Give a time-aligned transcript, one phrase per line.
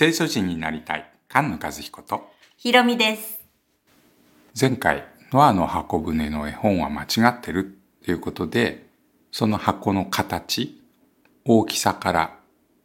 [0.00, 3.40] 聖書人になりたい菅野和彦とひろみです。
[4.60, 8.86] 前回ノアの箱舟の絵本は間違ってるっていうことで
[9.32, 10.80] その箱の形
[11.44, 12.38] 大きさから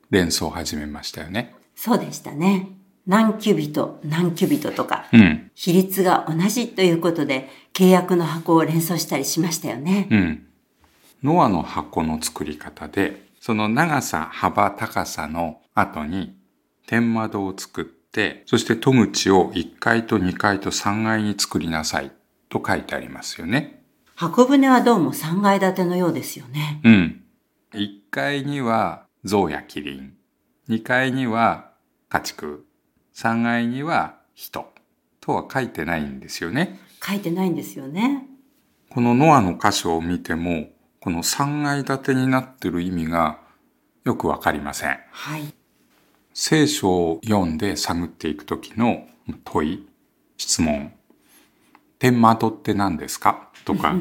[0.10, 2.70] 連想を始めましたよねそうでしたね。
[3.06, 10.08] 何キュビト、何キュビトとか、うん比率が同じということで、契約の箱を連想したりしましたよね。
[10.10, 10.48] うん
[11.22, 16.42] ノアの箱の作り方でその長さ幅高さの後に
[16.88, 22.12] 天窓を作ってそして戸口を1階と2階と3階に作りなさい
[22.50, 23.84] と書いてありますよね
[24.16, 26.82] 箱舟はどうも3階建てのようですよね。
[26.84, 27.24] うん。
[27.74, 30.14] 1階には象やキリン。
[30.70, 31.72] 2階には
[32.10, 32.66] 家畜。
[33.16, 34.72] 3階には人。
[35.20, 36.80] とは書いてないんですよね。
[37.02, 38.28] 書いてないんですよね。
[38.90, 40.68] このノアの箇所を見ても、
[41.00, 43.40] この3階建てになってる意味が
[44.04, 45.00] よくわかりません。
[45.12, 45.53] はい。
[46.34, 49.08] 聖書を読んで探っていくときの
[49.44, 49.88] 問い、
[50.38, 50.94] 質問。
[52.00, 53.50] 天窓って何ですか？
[53.66, 53.96] とか、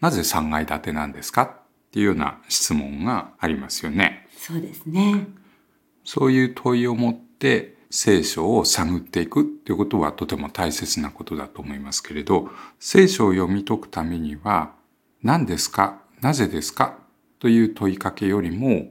[0.00, 1.42] なぜ3階建てなんですか？
[1.42, 1.50] っ
[1.90, 4.26] ていうような質問がありますよね。
[4.38, 5.26] そうですね。
[6.04, 14.72] そういう問いを持って聖書を探っていくっていうことはとても大切なことだと思いますけれど、聖書を読み解くためには
[15.22, 16.00] 何ですか？
[16.20, 16.98] なぜですか？
[17.38, 18.86] という問いかけよりも、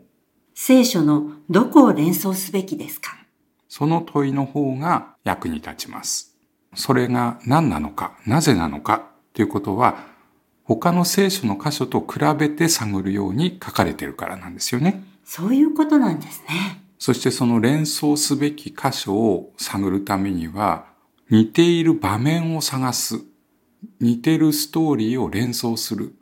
[0.53, 3.17] 聖書のどこを連想すべきですか？
[3.67, 6.35] その問いの方が役に立ちます。
[6.75, 10.05] それが何なのか、なぜなのかということは、
[10.63, 15.03] 他の聖書の箇所と比べて探るように書かれているからなんですよね。
[15.25, 16.83] そういうことなんですね。
[16.99, 20.85] そしてその連想すべき箇所を探るためには、
[21.29, 23.21] 似ている場面を探す。
[23.99, 26.13] 似てるストーリーを連想する。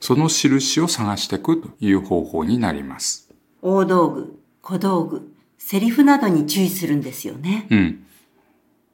[0.00, 3.25] その印を探していくという方法になります。
[3.68, 7.66] 大道具、小道具、セリフなどに注意するんですよね。
[7.68, 8.06] うん。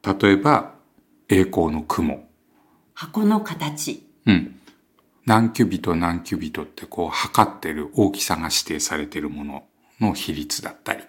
[0.03, 0.77] 例えば、
[1.29, 2.27] 栄光の雲。
[2.95, 4.59] 箱の形、うん。
[5.27, 9.65] 何キュビト何キュビトってこう測ってる大きさが指定されているもの
[10.01, 11.03] の比率だったり。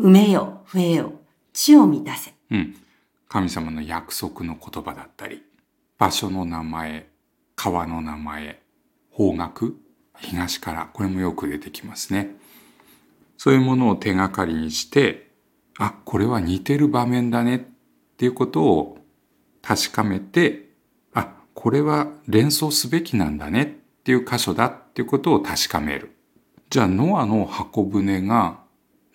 [0.00, 1.12] 埋めよ、増えよ、
[1.52, 2.34] 地を満たせ。
[2.50, 2.74] うん。
[3.28, 5.44] 神様の約束の言葉だったり、
[5.96, 7.08] 場所の名前、
[7.54, 8.60] 川の名前、
[9.12, 9.74] 方角、
[10.22, 12.36] 東から、これもよく出てきますね。
[13.36, 15.30] そういうものを手がかりにして、
[15.78, 17.60] あ、これは似てる場面だねっ
[18.16, 18.98] ていうことを
[19.62, 20.70] 確かめて、
[21.12, 26.16] あ、これは連想すべきなんだねっていう箇所だっていうことを確かめる。
[26.70, 28.60] じゃあ、ノアの箱舟が、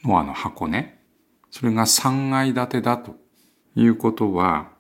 [0.04, 1.00] ノアの箱ね。
[1.50, 3.16] それが3階建てだと
[3.76, 4.72] いうことは、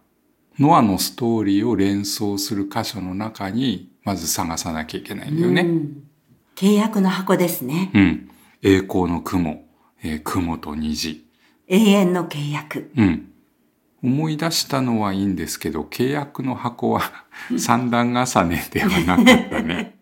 [0.59, 5.61] ノアのストーリーを連想する箇所の中に、まず探さなきゃいけないんだよね。
[5.61, 6.06] うん
[6.57, 7.91] 契約の箱ですね。
[7.93, 8.29] うん。
[8.63, 9.63] 栄光の雲、
[10.03, 11.25] えー雲と虹。
[11.67, 12.91] 永遠の契約。
[12.97, 13.31] うん。
[14.03, 17.01] 思い出したのはいいんですけど、契約の箱は
[17.57, 19.95] 三段重ねではなかったね。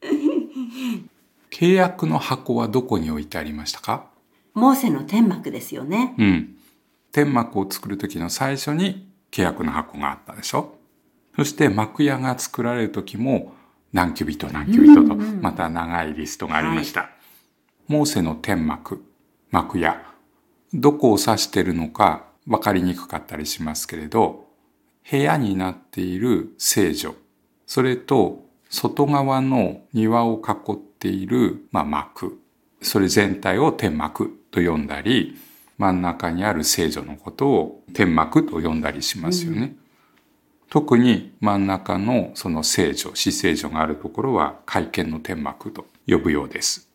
[1.50, 4.06] 契約の箱はどこに置いてありましたか？
[4.54, 6.14] モーセの天幕ですよね。
[6.18, 6.56] うん。
[7.12, 10.78] 天幕を作る時の最初に契約の箱があったでしょ？
[11.36, 13.52] そして幕屋が作られる時も
[13.92, 17.10] 何キュビト何キュビトとまた長いリストがありました。
[17.88, 19.04] モーセの天幕、
[19.50, 20.00] 幕屋。
[20.72, 24.46] どこを指してるのか分かりにくかったりしますけれど、
[25.10, 27.14] 部屋になっている聖女、
[27.66, 32.40] それと外側の庭を囲っている、まあ、幕、
[32.82, 35.36] それ全体を天幕と呼んだり、
[35.78, 39.74] 真ん中にある聖女のことを天幕と呼んだりしますよね。
[40.70, 46.88] 特に真ん中のその聖女、死聖女があるところは会見の天幕と呼ぶようです。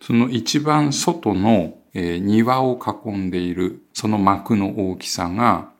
[0.00, 5.70] その一番外の、えー庭を囲んでいるその幕の大きさが、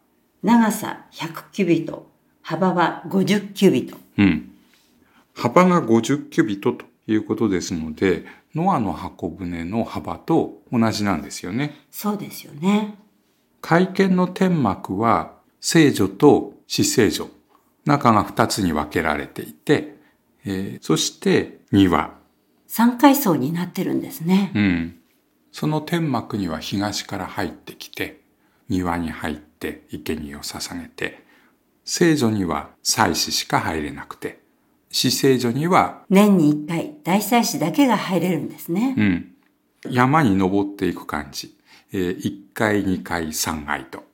[0.43, 2.07] 長さ100キュビト、
[2.43, 3.97] 幅は50キュビト。
[4.19, 4.53] うん、
[5.35, 11.81] 幅が50キュビトということですので、ノアの箱舟の幅と同じなんですよね。
[11.91, 12.99] そうですよね。
[13.63, 17.29] 会見の天幕は聖女と死聖女。
[17.85, 19.97] 中が2つに分けられていて、
[20.47, 22.15] えーそして庭、
[22.67, 24.51] 3階層になってるんですね。
[24.55, 24.97] うん、
[25.51, 28.23] その天幕には東から入ってきて
[28.71, 31.23] 庭に入って生贄を捧げて
[31.85, 34.41] 聖女には祭司しか入れなくて
[34.91, 38.95] 死聖女には、年に1回、大祭司だけが入れるんですね。
[38.97, 39.35] うん、
[39.91, 41.55] 山に登っていく感じ、
[41.93, 44.12] えー1階2階3階と、えー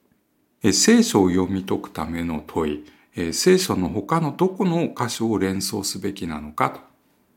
[0.73, 2.85] 聖書を読み解くための問
[3.17, 6.81] い、聖書の他のどこの箇所を連想すべきなのかと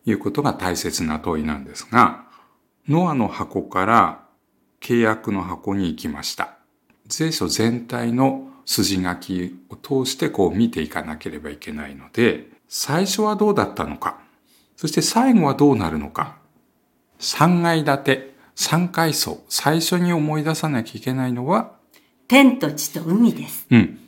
[0.09, 2.25] いうことが大切な問いなんですが、
[2.87, 4.25] ノアの箱から
[4.79, 6.57] 契約の箱に行きました。
[7.09, 14.19] 聖書全体の筋書きを通してこう見ていかなければいけないので、最初はどうだったのか、
[14.75, 16.37] そして最後はどうなるのか、
[17.19, 21.73] 3階建て、3階層、最初に思い出さなきゃいけないのは、
[22.31, 23.67] 天と地と海です。
[23.69, 23.99] うん。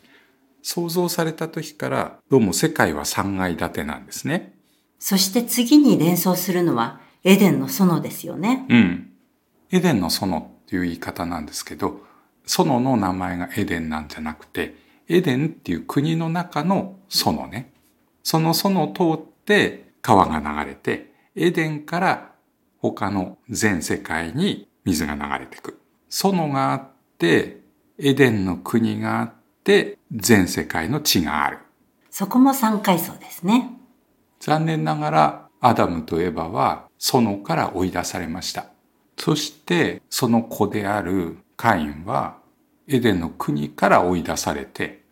[0.62, 4.54] 創造された時からどうも世界は3階建てなんですね。
[4.98, 8.66] そして次に連想するのはエデンの園ですよね。
[8.70, 9.12] うん。
[9.72, 12.00] エデンの園っていう言い方なんですけど、
[12.46, 14.74] 園の名前がエデンなんじゃなくて、
[15.10, 17.74] エデンっていう国の中の園ね。
[18.24, 22.32] その園を通って川が流れて、エデンから
[22.78, 25.82] 他の全世界に水が流れてく。
[26.10, 26.88] 園があっ
[27.18, 27.63] て、
[28.00, 31.60] エデンの国があって、全世界の地がある。
[32.10, 33.72] そこも三階層ですね。
[34.40, 38.68] 残念ながらアダムとエバは園から追い出されました。
[39.18, 42.38] そしてその子であるカインは
[42.88, 45.04] エデンの国から追い出されて、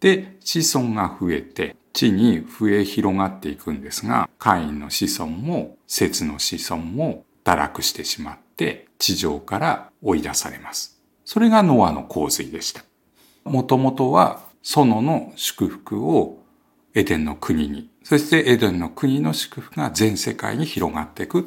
[0.00, 10.99] で子孫が増えて地に増え広がっていくんですが、カインの子孫もセツの子孫も堕落してしまって地上から追い出されます。
[11.32, 12.82] それがノアの洪水でした。
[13.44, 16.42] もともとは園の祝福を
[16.92, 21.44] エデンの国に、そしてエデンの国の祝福が全世界に広がっていく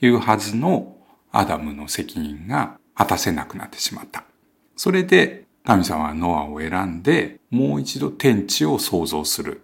[0.00, 0.96] というはずの
[1.32, 4.24] アダムの責任が果たせなくなってしまった。
[4.74, 9.60] それで神様はノアを選んでもう一度天地を創造する。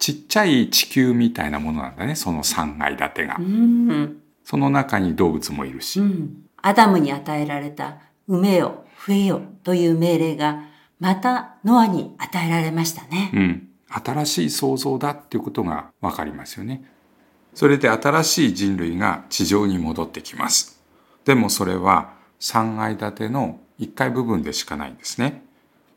[0.00, 3.42] ちっちゃい地球みたいなものなんだね、その3階建てがう。
[3.42, 4.16] ん。
[4.42, 6.02] その中に動物もいるしう。
[6.02, 6.44] ん。
[6.56, 7.98] アダムに与えられた
[8.30, 10.62] 埋めよ、増えよという命令が
[11.00, 13.32] またノアに与えられましたね。
[13.34, 13.68] うん。
[13.88, 16.84] 新しい創造だっていうことがわかりますよね。
[17.54, 20.80] それで新しい人類が地上に戻ってきます。
[21.24, 25.42] でもそれは3階建ての1階部分でしかないんですね。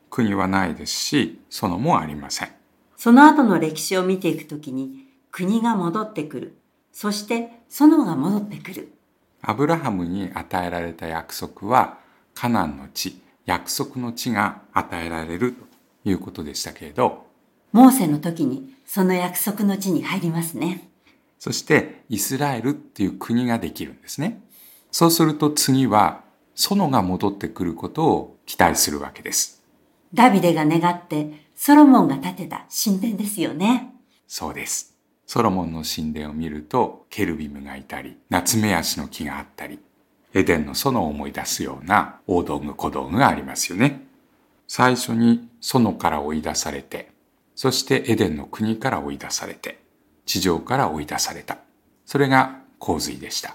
[0.09, 2.49] 国はないですし、園もありません。
[2.97, 6.57] その後の歴史を見ていくときに国が戻ってくる。
[6.91, 8.93] そして園が戻ってくる。
[9.41, 11.97] アブラハムに与えられた約束は、
[12.33, 15.53] カナンの地、約束の地が与えられる
[16.03, 17.25] ということでしたけれど、
[17.71, 20.89] モーセの時にその約束の地に入りますね。
[21.39, 24.41] そしてイスラエルっていう国ができるんですね。
[24.91, 26.21] そうすると次は
[26.55, 29.63] 園が戻ってくることを期待するわけです。
[30.13, 33.93] ダビデが願ってソロモンが建てた神殿ですよね。
[34.27, 34.95] そうです。
[35.25, 39.79] ソロモンの神殿を見るとケルビムがいたり、ナツメヤシの木があったり、
[40.33, 44.05] エデンの園を思い出すような大道具小道具がありますよね。
[44.67, 47.11] 最初に園から追い出されて、
[47.55, 49.79] そしてエデンの国から追い出されて、
[50.25, 51.57] 地上から追い出された。
[52.05, 53.53] それが洪水でした。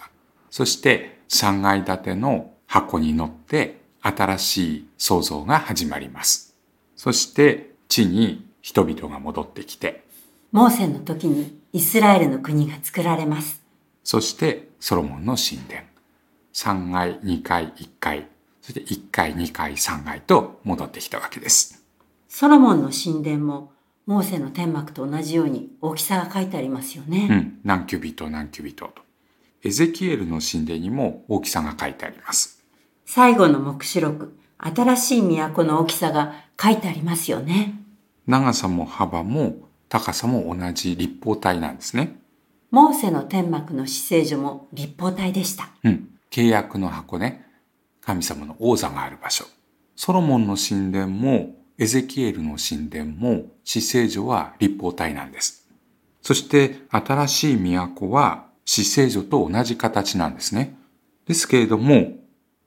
[0.51, 6.55] そして3階建ての箱に乗って新しい創造が始まります。
[6.95, 10.05] そして地に人々が戻ってきて、
[10.53, 13.61] モーセの時にイスラエルの国が作られます。
[14.05, 15.88] そしてソロモンの神殿。
[16.59, 18.27] 3階、2階、1階、
[18.61, 21.85] そして1階、2階、3階と戻ってきたわけです。
[22.29, 23.71] ソロモンの神殿も
[24.07, 27.29] モーセの天幕と同じように大きさが書いてありますよね。
[27.31, 29.03] うん、何キュビット何キュビットと。
[29.63, 32.65] エゼキエルの神殿にも大きさが書いてあります。
[33.07, 37.75] 最後の目視録、新しい都の大きさが書いてありますよね。
[38.27, 42.19] 長さも幅も高さも同じ立方体なんですね。
[42.73, 45.69] モーセの天幕の死聖所も立方体でした。
[45.85, 47.47] うん、契約の箱ね。
[48.01, 49.45] 神様の王座がある場所。
[49.97, 55.69] ソロモンの神殿もエゼキエルの神殿も死聖所は立方体なんです。
[56.23, 60.77] そして新しい都は死聖所と同じ形なんですね。
[61.27, 62.13] ですけれども、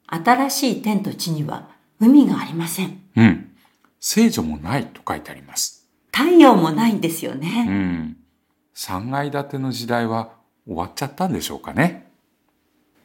[0.07, 3.01] 新しい天と地には海がありません。
[3.15, 3.51] うん、
[3.99, 5.87] 聖女もないと書いてあります。
[6.11, 7.65] 太陽もないんですようね。
[7.65, 8.17] ん。
[8.75, 10.33] 3階建ての時代は
[10.65, 12.10] 終わっちゃったんでしょうかね。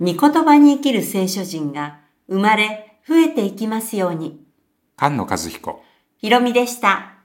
[0.01, 4.45] 御言葉に生きる聖書人が生まれ増えていきますように。
[4.99, 5.83] 菅野和彦。
[6.19, 7.16] ひろみでした。